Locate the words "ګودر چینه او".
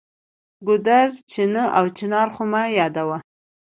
0.65-1.85